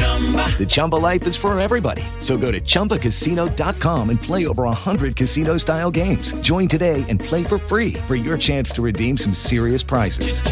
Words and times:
The 0.00 0.66
Chumba 0.68 0.96
life 0.96 1.26
is 1.26 1.36
for 1.36 1.58
everybody. 1.58 2.02
So 2.18 2.36
go 2.36 2.52
to 2.52 2.60
ChumbaCasino.com 2.60 4.10
and 4.10 4.20
play 4.20 4.46
over 4.46 4.64
100 4.64 5.16
casino-style 5.16 5.90
games. 5.90 6.34
Join 6.42 6.68
today 6.68 7.06
and 7.08 7.18
play 7.18 7.44
for 7.44 7.56
free 7.56 7.94
for 8.06 8.14
your 8.14 8.36
chance 8.36 8.70
to 8.72 8.82
redeem 8.82 9.16
some 9.16 9.32
serious 9.32 9.82
prizes. 9.82 10.42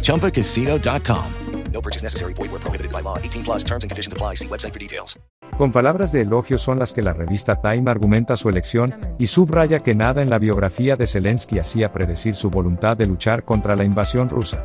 ChumbaCasino.com. 0.00 1.34
No 1.72 1.80
purchase 1.80 2.02
necessary. 2.02 2.34
Void 2.34 2.50
were 2.50 2.58
prohibited 2.58 2.92
by 2.92 3.02
law. 3.02 3.16
18 3.18 3.44
plus 3.44 3.64
terms 3.64 3.84
and 3.84 3.90
conditions 3.90 4.12
apply. 4.12 4.34
See 4.34 4.48
website 4.48 4.72
for 4.72 4.80
details. 4.80 5.18
Con 5.56 5.72
palabras 5.72 6.10
de 6.10 6.22
elogio 6.22 6.58
son 6.58 6.78
las 6.78 6.92
que 6.92 7.02
la 7.02 7.12
revista 7.12 7.60
Time 7.60 7.90
argumenta 7.90 8.36
su 8.36 8.48
elección, 8.48 8.98
y 9.18 9.26
subraya 9.26 9.80
que 9.82 9.94
nada 9.94 10.22
en 10.22 10.30
la 10.30 10.38
biografía 10.38 10.96
de 10.96 11.06
Zelensky 11.06 11.58
hacía 11.58 11.92
predecir 11.92 12.34
su 12.34 12.50
voluntad 12.50 12.96
de 12.96 13.06
luchar 13.06 13.44
contra 13.44 13.76
la 13.76 13.84
invasión 13.84 14.28
rusa. 14.28 14.64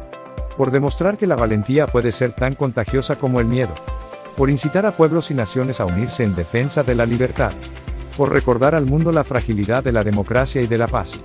Por 0.57 0.71
demostrar 0.71 1.17
que 1.17 1.27
la 1.27 1.35
valentía 1.35 1.87
puede 1.87 2.11
ser 2.11 2.33
tan 2.33 2.55
contagiosa 2.55 3.17
como 3.17 3.39
el 3.39 3.45
miedo. 3.45 3.73
Por 4.37 4.49
incitar 4.49 4.85
a 4.85 4.91
pueblos 4.91 5.31
y 5.31 5.33
naciones 5.33 5.79
a 5.79 5.85
unirse 5.85 6.23
en 6.23 6.35
defensa 6.35 6.83
de 6.83 6.95
la 6.95 7.05
libertad. 7.05 7.51
Por 8.17 8.31
recordar 8.31 8.75
al 8.75 8.85
mundo 8.85 9.11
la 9.11 9.23
fragilidad 9.23 9.83
de 9.83 9.91
la 9.91 10.03
democracia 10.03 10.61
y 10.61 10.67
de 10.67 10.77
la 10.77 10.87
paz. 10.87 11.19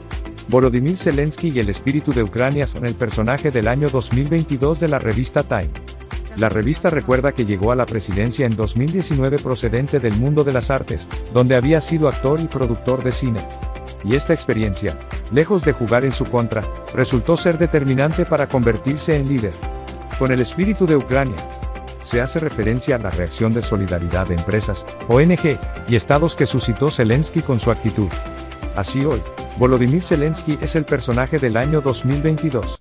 Volodymyr 0.48 0.96
Zelensky 0.96 1.50
y 1.50 1.60
el 1.60 1.68
espíritu 1.68 2.12
de 2.12 2.24
Ucrania 2.24 2.66
son 2.66 2.84
el 2.84 2.94
personaje 2.94 3.52
del 3.52 3.68
año 3.68 3.88
2022 3.88 4.80
de 4.80 4.88
la 4.88 4.98
revista 4.98 5.44
Time. 5.44 5.70
La 6.36 6.48
revista 6.48 6.90
recuerda 6.90 7.32
que 7.32 7.44
llegó 7.44 7.70
a 7.70 7.76
la 7.76 7.86
presidencia 7.86 8.46
en 8.46 8.56
2019 8.56 9.38
procedente 9.38 10.00
del 10.00 10.14
mundo 10.14 10.42
de 10.42 10.52
las 10.52 10.70
artes, 10.70 11.06
donde 11.32 11.54
había 11.54 11.80
sido 11.80 12.08
actor 12.08 12.40
y 12.40 12.46
productor 12.46 13.04
de 13.04 13.12
cine. 13.12 13.40
Y 14.04 14.14
esta 14.14 14.32
experiencia, 14.32 14.98
lejos 15.30 15.62
de 15.64 15.72
jugar 15.72 16.04
en 16.04 16.12
su 16.12 16.24
contra, 16.24 16.64
resultó 16.94 17.36
ser 17.36 17.58
determinante 17.58 18.24
para 18.24 18.48
convertirse 18.48 19.16
en 19.16 19.28
líder. 19.28 19.52
Con 20.18 20.32
el 20.32 20.40
espíritu 20.40 20.86
de 20.86 20.96
Ucrania, 20.96 21.36
se 22.02 22.20
hace 22.20 22.40
referencia 22.40 22.96
a 22.96 22.98
la 22.98 23.10
reacción 23.10 23.52
de 23.52 23.62
solidaridad 23.62 24.26
de 24.26 24.34
empresas, 24.34 24.86
ONG, 25.08 25.58
y 25.88 25.96
estados 25.96 26.34
que 26.34 26.46
suscitó 26.46 26.90
Zelensky 26.90 27.42
con 27.42 27.60
su 27.60 27.70
actitud. 27.70 28.08
Así 28.74 29.04
hoy, 29.04 29.20
Volodymyr 29.58 30.02
Zelensky 30.02 30.58
es 30.60 30.76
el 30.76 30.84
personaje 30.84 31.38
del 31.38 31.56
año 31.56 31.80
2022. 31.80 32.80